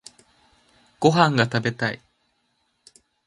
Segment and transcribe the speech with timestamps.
[0.99, 2.01] ご飯が食べたい